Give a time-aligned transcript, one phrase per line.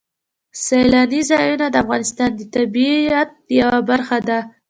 [0.63, 4.39] سیلاني ځایونه د افغانستان د طبیعت یوه برخه ده.